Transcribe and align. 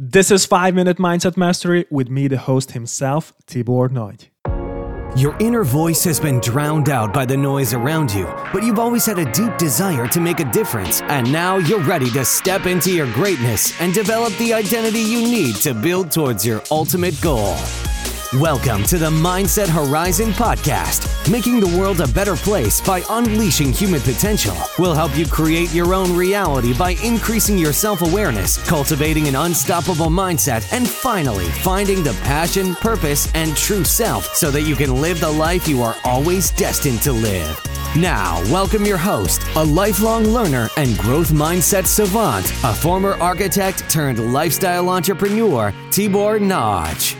This 0.00 0.30
is 0.30 0.46
5 0.46 0.76
Minute 0.76 0.98
Mindset 0.98 1.36
Mastery 1.36 1.84
with 1.90 2.08
me, 2.08 2.28
the 2.28 2.38
host 2.38 2.70
himself, 2.70 3.32
Tibor 3.48 3.90
Nagy. 3.90 4.30
Your 5.20 5.36
inner 5.40 5.64
voice 5.64 6.04
has 6.04 6.20
been 6.20 6.38
drowned 6.38 6.88
out 6.88 7.12
by 7.12 7.26
the 7.26 7.36
noise 7.36 7.74
around 7.74 8.12
you, 8.12 8.26
but 8.52 8.62
you've 8.62 8.78
always 8.78 9.04
had 9.04 9.18
a 9.18 9.28
deep 9.32 9.56
desire 9.58 10.06
to 10.06 10.20
make 10.20 10.38
a 10.38 10.48
difference, 10.52 11.02
and 11.02 11.32
now 11.32 11.56
you're 11.56 11.82
ready 11.82 12.08
to 12.10 12.24
step 12.24 12.66
into 12.66 12.94
your 12.94 13.12
greatness 13.12 13.72
and 13.80 13.92
develop 13.92 14.32
the 14.34 14.54
identity 14.54 15.00
you 15.00 15.20
need 15.20 15.56
to 15.56 15.74
build 15.74 16.12
towards 16.12 16.46
your 16.46 16.62
ultimate 16.70 17.20
goal. 17.20 17.56
Welcome 18.34 18.82
to 18.84 18.98
the 18.98 19.08
Mindset 19.08 19.68
Horizon 19.68 20.32
podcast. 20.32 21.32
Making 21.32 21.60
the 21.60 21.78
world 21.78 22.02
a 22.02 22.06
better 22.06 22.36
place 22.36 22.78
by 22.78 23.02
unleashing 23.08 23.72
human 23.72 24.02
potential 24.02 24.54
will 24.78 24.92
help 24.92 25.16
you 25.16 25.26
create 25.26 25.72
your 25.72 25.94
own 25.94 26.14
reality 26.14 26.76
by 26.76 26.90
increasing 27.02 27.56
your 27.56 27.72
self 27.72 28.02
awareness, 28.02 28.62
cultivating 28.68 29.28
an 29.28 29.34
unstoppable 29.34 30.08
mindset, 30.08 30.70
and 30.74 30.86
finally 30.86 31.46
finding 31.46 32.02
the 32.02 32.12
passion, 32.22 32.74
purpose, 32.74 33.32
and 33.32 33.56
true 33.56 33.82
self 33.82 34.26
so 34.34 34.50
that 34.50 34.64
you 34.64 34.76
can 34.76 35.00
live 35.00 35.20
the 35.20 35.30
life 35.30 35.66
you 35.66 35.80
are 35.80 35.96
always 36.04 36.50
destined 36.50 37.00
to 37.00 37.12
live. 37.12 37.58
Now, 37.96 38.42
welcome 38.52 38.84
your 38.84 38.98
host, 38.98 39.40
a 39.56 39.64
lifelong 39.64 40.24
learner 40.24 40.68
and 40.76 40.98
growth 40.98 41.30
mindset 41.30 41.86
savant, 41.86 42.44
a 42.62 42.74
former 42.74 43.14
architect 43.22 43.88
turned 43.88 44.34
lifestyle 44.34 44.90
entrepreneur, 44.90 45.72
Tibor 45.88 46.38
Nagy. 46.38 47.16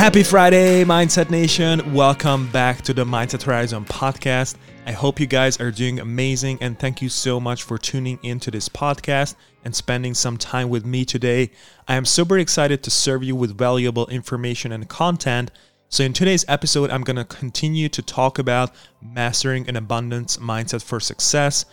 Happy 0.00 0.22
Friday, 0.22 0.82
Mindset 0.82 1.28
Nation. 1.28 1.92
Welcome 1.92 2.50
back 2.50 2.80
to 2.82 2.94
the 2.94 3.04
Mindset 3.04 3.42
Horizon 3.42 3.84
podcast. 3.84 4.54
I 4.86 4.92
hope 4.92 5.20
you 5.20 5.26
guys 5.26 5.60
are 5.60 5.70
doing 5.70 6.00
amazing 6.00 6.56
and 6.62 6.78
thank 6.78 7.02
you 7.02 7.10
so 7.10 7.38
much 7.38 7.64
for 7.64 7.76
tuning 7.76 8.18
into 8.22 8.50
this 8.50 8.66
podcast 8.66 9.34
and 9.62 9.76
spending 9.76 10.14
some 10.14 10.38
time 10.38 10.70
with 10.70 10.86
me 10.86 11.04
today. 11.04 11.50
I 11.86 11.96
am 11.96 12.06
super 12.06 12.38
excited 12.38 12.82
to 12.82 12.90
serve 12.90 13.22
you 13.22 13.36
with 13.36 13.58
valuable 13.58 14.06
information 14.06 14.72
and 14.72 14.88
content. 14.88 15.50
So, 15.90 16.02
in 16.02 16.14
today's 16.14 16.46
episode, 16.48 16.88
I'm 16.88 17.02
going 17.02 17.16
to 17.16 17.24
continue 17.26 17.90
to 17.90 18.00
talk 18.00 18.38
about 18.38 18.70
mastering 19.02 19.68
an 19.68 19.76
abundance 19.76 20.38
mindset 20.38 20.82
for 20.82 20.98
success. 20.98 21.66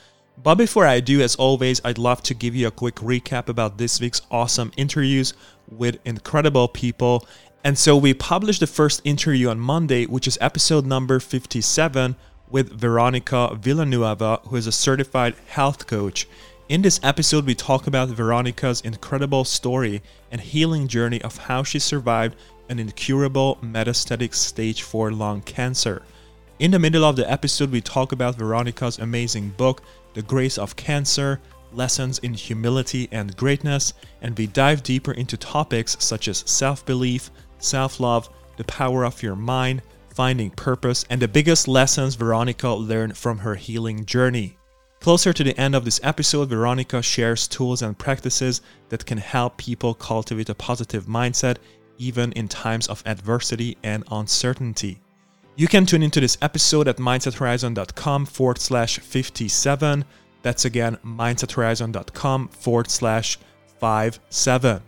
But 0.43 0.55
before 0.55 0.85
I 0.85 0.99
do, 0.99 1.21
as 1.21 1.35
always, 1.35 1.80
I'd 1.83 1.97
love 1.97 2.21
to 2.23 2.33
give 2.33 2.55
you 2.55 2.67
a 2.67 2.71
quick 2.71 2.95
recap 2.95 3.47
about 3.47 3.77
this 3.77 4.02
week's 4.02 4.21
awesome 4.30 4.71
interviews 4.75 5.33
with 5.69 5.97
incredible 6.05 6.67
people 6.67 7.25
and 7.63 7.77
so 7.77 7.97
we 7.97 8.13
published 8.13 8.59
the 8.59 8.67
first 8.67 9.02
interview 9.03 9.50
on 9.50 9.59
Monday, 9.59 10.05
which 10.05 10.27
is 10.27 10.38
episode 10.39 10.86
number 10.86 11.19
57 11.19 12.16
with 12.49 12.80
Veronica 12.80 13.55
Villanueva, 13.59 14.39
who 14.47 14.55
is 14.55 14.67
a 14.67 14.72
certified 14.72 15.36
health 15.47 15.88
coach. 15.88 16.27
In 16.69 16.81
this 16.81 16.99
episode, 17.03 17.45
we 17.45 17.55
talk 17.55 17.88
about 17.88 18.09
Veronica's 18.09 18.81
incredible 18.81 19.44
story 19.44 20.02
and 20.31 20.39
healing 20.39 20.88
journey 20.88 21.22
of 21.22 21.38
how 21.38 21.64
she 21.64 21.80
survived 21.80 22.36
an 22.69 22.80
incurable 22.80 23.58
metastatic 23.61 24.33
stage 24.33 24.81
4 24.81 25.11
lung 25.11 25.42
cancer. 25.42 26.03
In 26.59 26.71
the 26.71 26.80
middle 26.80 27.05
of 27.05 27.16
the 27.16 27.30
episode, 27.30 27.71
we 27.71 27.81
talk 27.81 28.11
about 28.11 28.36
Veronica's 28.36 28.99
amazing 28.99 29.49
book, 29.58 29.81
The 30.14 30.21
Grace 30.21 30.58
of 30.58 30.75
Cancer, 30.75 31.39
lessons 31.71 32.19
in 32.19 32.33
humility 32.33 33.08
and 33.11 33.36
greatness, 33.38 33.94
and 34.21 34.38
we 34.38 34.47
dive 34.47 34.83
deeper 34.83 35.11
into 35.11 35.38
topics 35.38 35.97
such 35.99 36.27
as 36.27 36.44
self 36.45 36.86
belief, 36.86 37.30
self 37.59 38.00
love, 38.00 38.30
the 38.58 38.63
power 38.66 39.05
of 39.05 39.22
your 39.23 39.36
mind, 39.36 39.81
finding 40.09 40.50
purpose, 40.52 41.05
and 41.09 41.22
the 41.22 41.27
biggest 41.27 41.67
lessons 41.67 42.16
Veronica 42.16 42.69
learned 42.69 43.17
from 43.17 43.38
her 43.39 43.55
healing 43.55 44.05
journey. 44.05 44.58
Closer 44.99 45.31
to 45.31 45.44
the 45.44 45.58
end 45.59 45.75
of 45.75 45.86
this 45.86 45.99
episode, 46.03 46.49
Veronica 46.49 47.02
shares 47.02 47.47
tools 47.47 47.83
and 47.83 47.97
practices 47.97 48.61
that 48.89 49.05
can 49.05 49.19
help 49.19 49.58
people 49.58 49.94
cultivate 49.94 50.49
a 50.49 50.55
positive 50.55 51.05
mindset 51.05 51.58
even 51.99 52.31
in 52.33 52.47
times 52.47 52.88
of 52.88 53.03
adversity 53.05 53.77
and 53.83 54.03
uncertainty. 54.11 54.99
You 55.55 55.67
can 55.67 55.86
tune 55.86 56.04
into 56.04 56.20
this 56.20 56.37
episode 56.42 56.87
at 56.87 56.98
mindsethorizon.com 56.98 58.26
forward 58.26 58.60
slash 58.60 58.99
57. 58.99 60.05
That's 60.42 60.65
again 60.65 60.98
mindsethorizon.com 61.04 62.49
forward 62.49 62.92
slash 62.92 63.39
57 63.80 64.81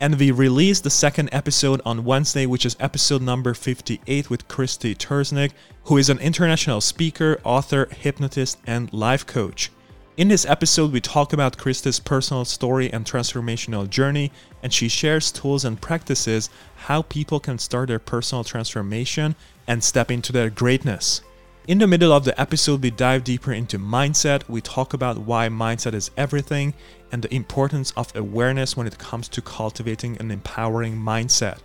and 0.00 0.18
we 0.18 0.30
released 0.30 0.82
the 0.82 0.90
second 0.90 1.28
episode 1.30 1.82
on 1.84 2.04
Wednesday, 2.04 2.46
which 2.46 2.64
is 2.64 2.74
episode 2.80 3.20
number 3.20 3.52
58 3.52 4.30
with 4.30 4.48
Christy 4.48 4.94
Terznik, 4.94 5.52
who 5.84 5.98
is 5.98 6.08
an 6.08 6.18
international 6.20 6.80
speaker, 6.80 7.38
author, 7.44 7.86
hypnotist, 7.90 8.58
and 8.66 8.90
life 8.94 9.26
coach. 9.26 9.70
In 10.16 10.28
this 10.28 10.46
episode, 10.46 10.92
we 10.92 11.02
talk 11.02 11.34
about 11.34 11.58
Christy's 11.58 12.00
personal 12.00 12.46
story 12.46 12.90
and 12.90 13.04
transformational 13.04 13.88
journey, 13.88 14.32
and 14.62 14.72
she 14.72 14.88
shares 14.88 15.30
tools 15.30 15.66
and 15.66 15.80
practices 15.80 16.48
how 16.76 17.02
people 17.02 17.38
can 17.38 17.58
start 17.58 17.88
their 17.88 17.98
personal 17.98 18.42
transformation 18.42 19.36
and 19.66 19.84
step 19.84 20.10
into 20.10 20.32
their 20.32 20.48
greatness. 20.48 21.20
In 21.70 21.78
the 21.78 21.86
middle 21.86 22.12
of 22.12 22.24
the 22.24 22.40
episode, 22.40 22.82
we 22.82 22.90
dive 22.90 23.22
deeper 23.22 23.52
into 23.52 23.78
mindset. 23.78 24.42
We 24.48 24.60
talk 24.60 24.92
about 24.92 25.18
why 25.18 25.46
mindset 25.48 25.94
is 25.94 26.10
everything 26.16 26.74
and 27.12 27.22
the 27.22 27.32
importance 27.32 27.92
of 27.92 28.10
awareness 28.16 28.76
when 28.76 28.88
it 28.88 28.98
comes 28.98 29.28
to 29.28 29.40
cultivating 29.40 30.16
an 30.18 30.32
empowering 30.32 30.96
mindset. 30.96 31.58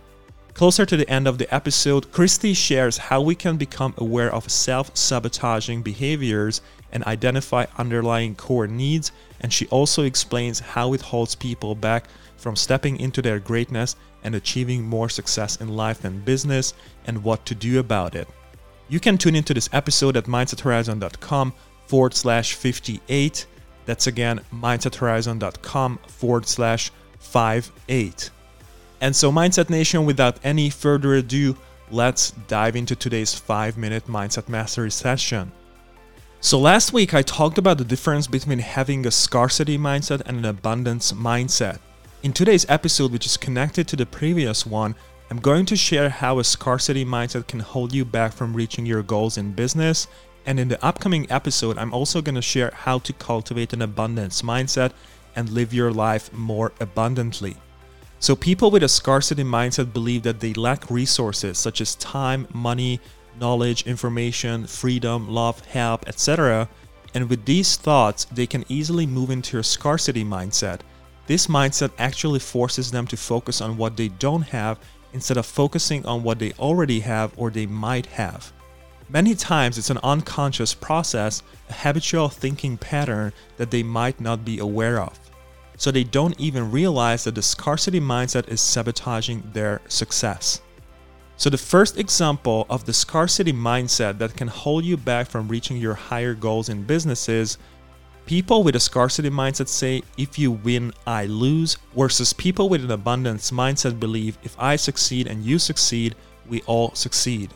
Closer 0.54 0.86
to 0.86 0.96
the 0.96 1.10
end 1.10 1.26
of 1.26 1.38
the 1.38 1.52
episode, 1.52 2.12
Christy 2.12 2.54
shares 2.54 2.96
how 2.96 3.20
we 3.20 3.34
can 3.34 3.56
become 3.56 3.94
aware 3.98 4.32
of 4.32 4.48
self 4.48 4.96
sabotaging 4.96 5.82
behaviors 5.82 6.60
and 6.92 7.02
identify 7.02 7.66
underlying 7.76 8.36
core 8.36 8.68
needs, 8.68 9.10
and 9.40 9.52
she 9.52 9.66
also 9.70 10.04
explains 10.04 10.60
how 10.60 10.92
it 10.92 11.00
holds 11.00 11.34
people 11.34 11.74
back 11.74 12.04
from 12.36 12.54
stepping 12.54 13.00
into 13.00 13.20
their 13.20 13.40
greatness 13.40 13.96
and 14.22 14.36
achieving 14.36 14.84
more 14.84 15.08
success 15.08 15.56
in 15.56 15.66
life 15.66 16.04
and 16.04 16.24
business, 16.24 16.74
and 17.08 17.24
what 17.24 17.44
to 17.44 17.56
do 17.56 17.80
about 17.80 18.14
it. 18.14 18.28
You 18.88 19.00
can 19.00 19.18
tune 19.18 19.34
into 19.34 19.52
this 19.52 19.68
episode 19.72 20.16
at 20.16 20.24
mindsethorizon.com 20.24 21.52
forward 21.86 22.14
slash 22.14 22.54
58. 22.54 23.46
That's 23.84 24.06
again 24.06 24.40
mindsethorizon.com 24.52 25.98
forward 26.08 26.46
slash 26.46 26.92
58. 27.20 28.30
And 29.00 29.14
so, 29.14 29.30
Mindset 29.30 29.68
Nation, 29.68 30.06
without 30.06 30.38
any 30.42 30.70
further 30.70 31.14
ado, 31.14 31.56
let's 31.90 32.30
dive 32.48 32.76
into 32.76 32.96
today's 32.96 33.34
5 33.34 33.76
minute 33.76 34.06
Mindset 34.06 34.48
Mastery 34.48 34.90
session. 34.90 35.52
So, 36.40 36.58
last 36.58 36.92
week 36.92 37.12
I 37.12 37.22
talked 37.22 37.58
about 37.58 37.78
the 37.78 37.84
difference 37.84 38.26
between 38.26 38.58
having 38.60 39.06
a 39.06 39.10
scarcity 39.10 39.76
mindset 39.76 40.22
and 40.26 40.38
an 40.38 40.44
abundance 40.44 41.12
mindset. 41.12 41.78
In 42.22 42.32
today's 42.32 42.66
episode, 42.68 43.12
which 43.12 43.26
is 43.26 43.36
connected 43.36 43.86
to 43.88 43.96
the 43.96 44.06
previous 44.06 44.64
one, 44.64 44.94
I'm 45.28 45.38
going 45.38 45.66
to 45.66 45.76
share 45.76 46.08
how 46.08 46.38
a 46.38 46.44
scarcity 46.44 47.04
mindset 47.04 47.48
can 47.48 47.58
hold 47.58 47.92
you 47.92 48.04
back 48.04 48.32
from 48.32 48.54
reaching 48.54 48.86
your 48.86 49.02
goals 49.02 49.38
in 49.38 49.52
business. 49.52 50.06
And 50.46 50.60
in 50.60 50.68
the 50.68 50.84
upcoming 50.84 51.26
episode, 51.32 51.78
I'm 51.78 51.92
also 51.92 52.22
going 52.22 52.36
to 52.36 52.42
share 52.42 52.70
how 52.72 53.00
to 53.00 53.12
cultivate 53.12 53.72
an 53.72 53.82
abundance 53.82 54.42
mindset 54.42 54.92
and 55.34 55.50
live 55.50 55.74
your 55.74 55.90
life 55.90 56.32
more 56.32 56.72
abundantly. 56.78 57.56
So, 58.20 58.36
people 58.36 58.70
with 58.70 58.84
a 58.84 58.88
scarcity 58.88 59.42
mindset 59.42 59.92
believe 59.92 60.22
that 60.22 60.38
they 60.38 60.54
lack 60.54 60.88
resources 60.90 61.58
such 61.58 61.80
as 61.80 61.96
time, 61.96 62.46
money, 62.54 63.00
knowledge, 63.40 63.84
information, 63.84 64.64
freedom, 64.66 65.28
love, 65.28 65.60
help, 65.66 66.06
etc. 66.08 66.68
And 67.14 67.28
with 67.28 67.44
these 67.44 67.76
thoughts, 67.76 68.26
they 68.26 68.46
can 68.46 68.64
easily 68.68 69.06
move 69.06 69.30
into 69.30 69.58
a 69.58 69.64
scarcity 69.64 70.24
mindset. 70.24 70.80
This 71.26 71.48
mindset 71.48 71.90
actually 71.98 72.38
forces 72.38 72.92
them 72.92 73.06
to 73.08 73.16
focus 73.16 73.60
on 73.60 73.76
what 73.76 73.96
they 73.96 74.08
don't 74.08 74.42
have 74.42 74.78
instead 75.12 75.36
of 75.36 75.46
focusing 75.46 76.04
on 76.06 76.22
what 76.22 76.38
they 76.38 76.52
already 76.52 77.00
have 77.00 77.32
or 77.36 77.50
they 77.50 77.66
might 77.66 78.06
have. 78.06 78.52
Many 79.08 79.34
times 79.34 79.78
it's 79.78 79.90
an 79.90 80.00
unconscious 80.02 80.74
process, 80.74 81.42
a 81.70 81.72
habitual 81.72 82.28
thinking 82.28 82.76
pattern 82.76 83.32
that 83.56 83.70
they 83.70 83.82
might 83.82 84.20
not 84.20 84.44
be 84.44 84.58
aware 84.58 85.00
of. 85.00 85.18
So 85.76 85.90
they 85.90 86.04
don't 86.04 86.38
even 86.40 86.72
realize 86.72 87.24
that 87.24 87.34
the 87.34 87.42
scarcity 87.42 88.00
mindset 88.00 88.48
is 88.48 88.60
sabotaging 88.60 89.50
their 89.52 89.80
success. 89.88 90.60
So, 91.38 91.50
the 91.50 91.58
first 91.58 91.98
example 91.98 92.64
of 92.70 92.86
the 92.86 92.94
scarcity 92.94 93.52
mindset 93.52 94.16
that 94.18 94.34
can 94.34 94.48
hold 94.48 94.86
you 94.86 94.96
back 94.96 95.26
from 95.26 95.48
reaching 95.48 95.76
your 95.76 95.92
higher 95.92 96.32
goals 96.32 96.70
in 96.70 96.84
business 96.84 97.28
is 97.28 97.58
People 98.26 98.64
with 98.64 98.74
a 98.74 98.80
scarcity 98.80 99.30
mindset 99.30 99.68
say, 99.68 100.02
if 100.18 100.36
you 100.36 100.50
win, 100.50 100.92
I 101.06 101.26
lose, 101.26 101.78
versus 101.96 102.32
people 102.32 102.68
with 102.68 102.82
an 102.82 102.90
abundance 102.90 103.52
mindset 103.52 104.00
believe, 104.00 104.36
if 104.42 104.56
I 104.58 104.74
succeed 104.74 105.28
and 105.28 105.44
you 105.44 105.60
succeed, 105.60 106.16
we 106.48 106.60
all 106.62 106.92
succeed. 106.92 107.50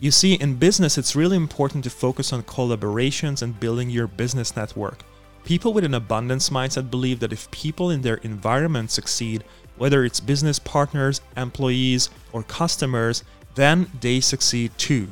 You 0.00 0.10
see, 0.10 0.34
in 0.34 0.54
business, 0.54 0.96
it's 0.96 1.14
really 1.14 1.36
important 1.36 1.84
to 1.84 1.90
focus 1.90 2.32
on 2.32 2.42
collaborations 2.44 3.42
and 3.42 3.60
building 3.60 3.90
your 3.90 4.06
business 4.06 4.56
network. 4.56 5.04
People 5.44 5.74
with 5.74 5.84
an 5.84 5.92
abundance 5.92 6.48
mindset 6.48 6.90
believe 6.90 7.20
that 7.20 7.34
if 7.34 7.50
people 7.50 7.90
in 7.90 8.00
their 8.00 8.16
environment 8.16 8.90
succeed, 8.90 9.44
whether 9.76 10.06
it's 10.06 10.20
business 10.20 10.58
partners, 10.58 11.20
employees, 11.36 12.08
or 12.32 12.44
customers, 12.44 13.24
then 13.56 13.90
they 14.00 14.20
succeed 14.20 14.72
too. 14.78 15.06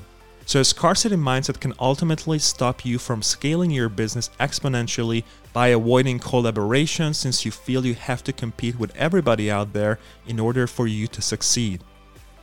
So, 0.53 0.61
a 0.61 0.65
scarcity 0.65 1.17
mindset 1.17 1.61
can 1.61 1.73
ultimately 1.81 2.39
stop 2.39 2.85
you 2.85 2.99
from 2.99 3.23
scaling 3.23 3.71
your 3.71 3.89
business 3.89 4.29
exponentially 4.39 5.25
by 5.55 5.69
avoiding 5.69 6.19
collaboration 6.19 7.15
since 7.15 7.47
you 7.47 7.51
feel 7.51 7.87
you 7.87 7.95
have 7.95 8.23
to 8.25 8.35
compete 8.35 8.79
with 8.79 8.95
everybody 8.95 9.51
out 9.51 9.73
there 9.73 9.99
in 10.27 10.39
order 10.39 10.67
for 10.67 10.87
you 10.87 11.07
to 11.07 11.23
succeed. 11.23 11.83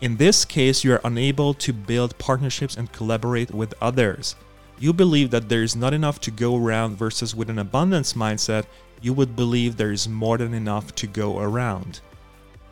In 0.02 0.18
this 0.18 0.44
case, 0.44 0.84
you 0.84 0.92
are 0.94 1.02
unable 1.04 1.54
to 1.54 1.72
build 1.72 2.18
partnerships 2.18 2.78
and 2.78 2.92
collaborate 2.92 3.52
with 3.52 3.76
others. 3.80 4.36
You 4.80 4.92
believe 4.92 5.30
that 5.30 5.48
there 5.48 5.62
is 5.62 5.76
not 5.76 5.94
enough 5.94 6.20
to 6.22 6.32
go 6.32 6.58
around, 6.58 6.98
versus 6.98 7.36
with 7.36 7.52
an 7.52 7.60
abundance 7.60 8.14
mindset, 8.14 8.66
you 9.04 9.14
would 9.14 9.36
believe 9.36 9.78
there 9.78 9.92
is 9.92 10.10
more 10.10 10.40
than 10.40 10.56
enough 10.56 10.96
to 10.96 11.06
go 11.06 11.38
around. 11.38 12.02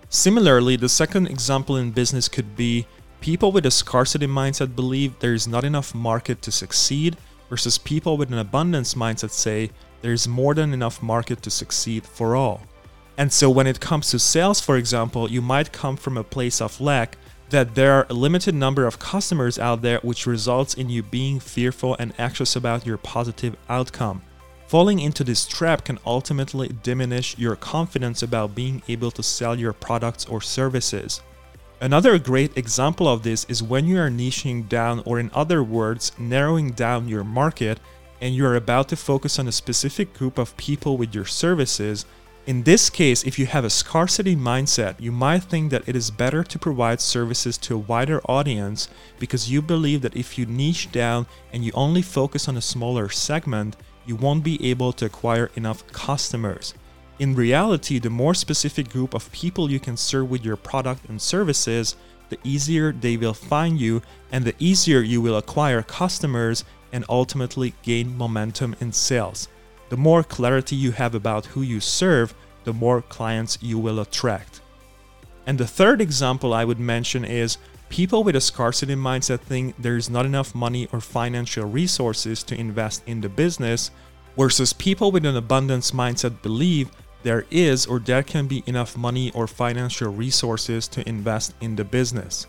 Similarly, 0.10 0.78
the 0.78 0.90
second 0.90 1.28
example 1.28 1.76
in 1.76 1.92
business 1.92 2.28
could 2.28 2.56
be 2.56 2.88
people 3.22 3.52
with 3.52 3.66
a 3.66 3.72
scarcity 3.72 4.28
mindset 4.28 4.76
believe 4.76 5.20
there 5.20 5.34
is 5.34 5.48
not 5.48 5.64
enough 5.64 5.96
market 5.96 6.42
to 6.44 6.52
succeed, 6.52 7.18
versus 7.50 7.78
people 7.78 8.18
with 8.18 8.32
an 8.32 8.38
abundance 8.38 8.94
mindset 8.94 9.32
say 9.32 9.72
there 10.02 10.14
is 10.14 10.28
more 10.28 10.54
than 10.54 10.74
enough 10.74 11.02
market 11.02 11.42
to 11.42 11.50
succeed 11.50 12.06
for 12.06 12.36
all. 12.36 12.62
And 13.18 13.32
so 13.34 13.50
when 13.50 13.68
it 13.68 13.80
comes 13.80 14.12
to 14.12 14.20
sales, 14.20 14.62
for 14.62 14.78
example, 14.78 15.30
you 15.30 15.42
might 15.42 15.72
come 15.72 15.98
from 15.98 16.18
a 16.18 16.24
place 16.24 16.62
of 16.62 16.80
lack 16.80 17.18
that 17.50 17.76
there 17.76 17.94
are 17.94 18.06
a 18.10 18.14
limited 18.14 18.54
number 18.54 18.86
of 18.86 19.00
customers 19.00 19.58
out 19.58 19.82
there, 19.82 20.00
which 20.04 20.28
results 20.28 20.74
in 20.74 20.90
you 20.90 21.02
being 21.02 21.40
fearful 21.40 21.96
and 21.98 22.14
anxious 22.20 22.56
about 22.56 22.86
your 22.86 22.98
positive 22.98 23.56
outcome. 23.70 24.22
Falling 24.68 25.00
into 25.00 25.24
this 25.24 25.48
trap 25.48 25.86
can 25.86 25.98
ultimately 26.06 26.70
diminish 26.84 27.38
your 27.38 27.56
confidence 27.56 28.22
about 28.22 28.54
being 28.54 28.84
able 28.90 29.12
to 29.12 29.24
sell 29.24 29.58
your 29.58 29.72
products 29.72 30.26
or 30.26 30.42
services. 30.42 31.22
Another 31.80 32.18
great 32.18 32.58
example 32.58 33.08
of 33.08 33.24
this 33.24 33.46
is 33.46 33.62
when 33.62 33.86
you 33.86 34.00
are 34.00 34.10
niching 34.10 34.68
down, 34.68 35.04
or 35.06 35.20
in 35.20 35.30
other 35.34 35.64
words, 35.64 36.12
narrowing 36.18 36.72
down 36.72 37.08
your 37.08 37.24
market, 37.24 37.80
and 38.20 38.34
you 38.34 38.46
are 38.46 38.56
about 38.56 38.90
to 38.90 38.96
focus 38.96 39.38
on 39.38 39.48
a 39.48 39.52
specific 39.52 40.14
group 40.14 40.38
of 40.38 40.58
people 40.58 40.98
with 40.98 41.14
your 41.14 41.26
services 41.26 42.06
in 42.48 42.64
this 42.64 42.90
case, 42.90 43.26
if 43.26 43.38
you 43.38 43.46
have 43.46 43.66
a 43.66 43.70
scarcity 43.70 44.34
mindset, 44.34 44.96
you 45.02 45.12
might 45.12 45.44
think 45.44 45.70
that 45.70 45.84
it 45.86 45.98
is 45.98 46.10
better 46.10 46.46
to 46.46 46.58
provide 46.58 47.02
services 47.02 47.58
to 47.58 47.76
a 47.76 47.78
wider 47.78 48.22
audience 48.22 48.88
because 49.20 49.52
you 49.52 49.62
believe 49.62 50.02
that 50.04 50.16
if 50.16 50.38
you 50.38 50.46
niche 50.46 50.90
down 50.90 51.28
and 51.52 51.66
you 51.66 51.74
only 51.76 52.02
focus 52.02 52.48
on 52.48 52.56
a 52.56 52.62
smaller 52.62 53.10
segment, 53.10 53.76
you 54.06 54.16
won't 54.16 54.46
be 54.46 54.66
able 54.66 54.94
to 54.94 55.06
acquire 55.06 55.52
enough 55.56 55.86
customers. 55.92 56.74
In 57.20 57.34
reality, 57.34 57.98
the 57.98 58.12
more 58.12 58.36
specific 58.36 58.90
group 58.90 59.16
of 59.16 59.32
people 59.32 59.72
you 59.72 59.80
can 59.80 59.98
serve 59.98 60.30
with 60.30 60.46
your 60.46 60.56
product 60.56 61.10
and 61.10 61.20
services, 61.20 61.96
the 62.30 62.38
easier 62.44 62.92
they 62.92 63.18
will 63.18 63.34
find 63.34 63.80
you 63.80 64.04
and 64.32 64.46
the 64.46 64.54
easier 64.60 65.00
you 65.00 65.20
will 65.20 65.38
acquire 65.38 65.82
customers 65.82 66.64
and 66.92 67.04
ultimately 67.10 67.74
gain 67.82 68.16
momentum 68.16 68.76
in 68.82 68.92
sales. 68.92 69.48
The 69.90 69.98
more 69.98 70.22
clarity 70.22 70.76
you 70.76 70.92
have 70.92 71.16
about 71.16 71.48
who 71.48 71.64
you 71.64 71.80
serve, 71.80 72.36
the 72.66 72.74
more 72.74 73.02
clients 73.02 73.58
you 73.62 73.80
will 73.80 74.00
attract. 74.00 74.62
And 75.48 75.58
the 75.58 75.66
third 75.66 76.02
example 76.02 76.54
I 76.54 76.66
would 76.66 76.80
mention 76.80 77.26
is 77.26 77.58
people 77.90 78.24
with 78.24 78.36
a 78.36 78.42
scarcity 78.42 78.96
mindset 78.96 79.40
think 79.40 79.74
there's 79.80 80.10
not 80.10 80.26
enough 80.26 80.54
money 80.54 80.88
or 80.92 81.02
financial 81.02 81.66
resources 81.66 82.44
to 82.44 82.60
invest 82.60 83.02
in 83.08 83.22
the 83.22 83.30
business, 83.30 83.90
versus 84.38 84.72
people 84.72 85.12
with 85.12 85.26
an 85.26 85.36
abundance 85.36 85.92
mindset 85.92 86.42
believe 86.44 86.92
there 87.28 87.46
is 87.52 87.86
or 87.86 88.00
there 88.00 88.24
can 88.24 88.48
be 88.48 88.64
enough 88.68 88.96
money 88.96 89.34
or 89.34 89.48
financial 89.48 90.10
resources 90.10 90.88
to 90.88 91.06
invest 91.10 91.54
in 91.60 91.76
the 91.76 91.84
business. 91.84 92.48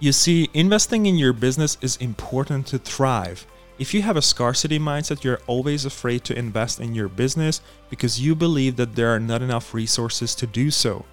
You 0.00 0.10
see, 0.10 0.50
investing 0.52 1.06
in 1.06 1.14
your 1.14 1.32
business 1.32 1.78
is 1.80 1.96
important 1.98 2.66
to 2.66 2.78
thrive. 2.78 3.46
If 3.78 3.94
you 3.94 4.02
have 4.02 4.16
a 4.16 4.28
scarcity 4.32 4.80
mindset, 4.80 5.22
you're 5.22 5.46
always 5.46 5.84
afraid 5.84 6.24
to 6.24 6.36
invest 6.36 6.80
in 6.80 6.92
your 6.92 7.06
business 7.08 7.60
because 7.88 8.20
you 8.20 8.34
believe 8.34 8.74
that 8.76 8.96
there 8.96 9.14
are 9.14 9.20
not 9.20 9.42
enough 9.42 9.72
resources 9.72 10.34
to 10.34 10.46
do 10.48 10.72
so. 10.72 11.04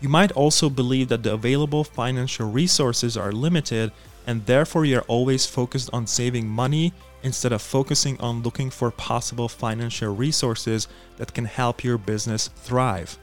You 0.00 0.08
might 0.08 0.32
also 0.32 0.68
believe 0.68 1.06
that 1.10 1.22
the 1.22 1.34
available 1.34 1.84
financial 1.84 2.50
resources 2.50 3.16
are 3.16 3.30
limited 3.30 3.92
and 4.30 4.46
therefore 4.46 4.84
you're 4.84 5.10
always 5.16 5.44
focused 5.44 5.90
on 5.92 6.06
saving 6.06 6.46
money 6.46 6.92
instead 7.24 7.50
of 7.50 7.60
focusing 7.60 8.16
on 8.20 8.44
looking 8.44 8.70
for 8.70 8.92
possible 8.92 9.48
financial 9.48 10.14
resources 10.14 10.86
that 11.16 11.34
can 11.34 11.44
help 11.44 11.82
your 11.82 11.98
business 11.98 12.48
thrive. 12.54 13.18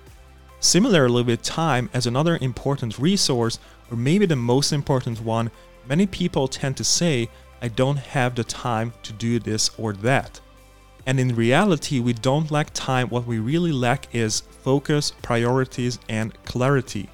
Similarly, 0.59 1.23
with 1.23 1.41
time 1.41 1.89
as 1.93 2.07
another 2.07 2.37
important 2.41 2.99
resource, 2.99 3.57
or 3.89 3.95
maybe 3.95 4.25
the 4.25 4.35
most 4.35 4.73
important 4.73 5.21
one, 5.21 5.49
many 5.87 6.05
people 6.05 6.45
tend 6.49 6.75
to 6.75 6.83
say 6.83 7.29
I 7.61 7.69
don't 7.69 7.99
have 8.15 8.35
the 8.35 8.43
time 8.43 8.91
to 9.03 9.13
do 9.13 9.39
this 9.39 9.71
or 9.77 9.93
that. 9.93 10.41
And 11.05 11.21
in 11.21 11.37
reality, 11.37 12.01
we 12.01 12.11
don't 12.11 12.51
lack 12.51 12.73
time. 12.73 13.07
What 13.07 13.25
we 13.25 13.39
really 13.39 13.71
lack 13.71 14.13
is 14.13 14.41
focus, 14.41 15.13
priorities, 15.21 15.99
and 16.09 16.33
clarity. 16.43 17.09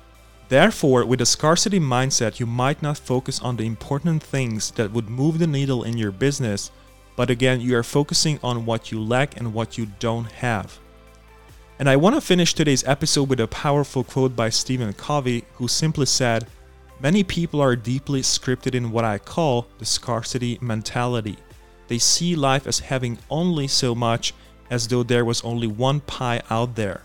Therefore, 0.49 1.05
with 1.05 1.21
a 1.21 1.25
scarcity 1.25 1.79
mindset, 1.79 2.39
you 2.39 2.45
might 2.45 2.81
not 2.81 2.97
focus 2.97 3.41
on 3.41 3.55
the 3.55 3.65
important 3.65 4.21
things 4.21 4.71
that 4.71 4.91
would 4.91 5.09
move 5.09 5.39
the 5.39 5.47
needle 5.47 5.83
in 5.83 5.97
your 5.97 6.11
business, 6.11 6.71
but 7.15 7.29
again, 7.29 7.61
you 7.61 7.77
are 7.77 7.83
focusing 7.83 8.39
on 8.43 8.65
what 8.65 8.91
you 8.91 8.99
lack 8.99 9.37
and 9.37 9.53
what 9.53 9.77
you 9.77 9.87
don't 9.99 10.31
have. 10.31 10.79
And 11.79 11.89
I 11.89 11.95
want 11.95 12.15
to 12.15 12.21
finish 12.21 12.53
today's 12.53 12.83
episode 12.87 13.29
with 13.29 13.39
a 13.39 13.47
powerful 13.47 14.03
quote 14.03 14.35
by 14.35 14.49
Stephen 14.49 14.93
Covey, 14.93 15.43
who 15.55 15.67
simply 15.67 16.05
said, 16.05 16.47
Many 16.99 17.23
people 17.23 17.59
are 17.59 17.75
deeply 17.75 18.21
scripted 18.21 18.75
in 18.75 18.91
what 18.91 19.03
I 19.03 19.17
call 19.17 19.67
the 19.79 19.85
scarcity 19.85 20.57
mentality. 20.61 21.37
They 21.87 21.97
see 21.97 22.35
life 22.35 22.67
as 22.67 22.79
having 22.79 23.17
only 23.29 23.67
so 23.67 23.93
much, 23.93 24.33
as 24.69 24.87
though 24.87 25.03
there 25.03 25.25
was 25.25 25.43
only 25.43 25.67
one 25.67 25.99
pie 26.01 26.41
out 26.49 26.75
there. 26.75 27.01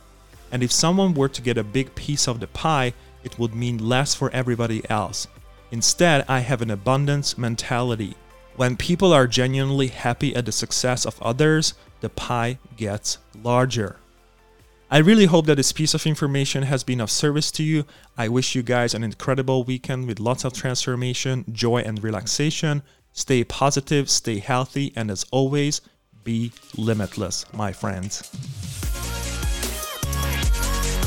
And 0.52 0.62
if 0.62 0.70
someone 0.70 1.14
were 1.14 1.28
to 1.28 1.42
get 1.42 1.58
a 1.58 1.64
big 1.64 1.94
piece 1.94 2.28
of 2.28 2.40
the 2.40 2.46
pie, 2.46 2.94
it 3.24 3.38
would 3.38 3.54
mean 3.54 3.78
less 3.78 4.14
for 4.14 4.30
everybody 4.30 4.88
else. 4.90 5.26
Instead, 5.70 6.24
I 6.28 6.40
have 6.40 6.62
an 6.62 6.70
abundance 6.70 7.36
mentality. 7.36 8.14
When 8.56 8.76
people 8.76 9.12
are 9.12 9.26
genuinely 9.26 9.88
happy 9.88 10.34
at 10.34 10.46
the 10.46 10.52
success 10.52 11.04
of 11.04 11.20
others, 11.22 11.74
the 12.00 12.08
pie 12.08 12.58
gets 12.76 13.18
larger. 13.42 13.96
I 14.90 14.98
really 14.98 15.26
hope 15.26 15.44
that 15.46 15.56
this 15.56 15.72
piece 15.72 15.92
of 15.92 16.06
information 16.06 16.62
has 16.62 16.82
been 16.82 17.00
of 17.00 17.10
service 17.10 17.50
to 17.52 17.62
you. 17.62 17.84
I 18.16 18.28
wish 18.28 18.54
you 18.54 18.62
guys 18.62 18.94
an 18.94 19.04
incredible 19.04 19.62
weekend 19.62 20.06
with 20.06 20.18
lots 20.18 20.44
of 20.44 20.54
transformation, 20.54 21.44
joy, 21.52 21.82
and 21.82 22.02
relaxation. 22.02 22.82
Stay 23.12 23.44
positive, 23.44 24.08
stay 24.08 24.38
healthy, 24.38 24.92
and 24.96 25.10
as 25.10 25.26
always, 25.30 25.82
be 26.24 26.52
limitless, 26.76 27.44
my 27.52 27.72
friends. 27.72 28.30